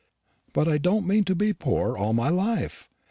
[0.51, 2.89] But I don't mean to be poor all my life.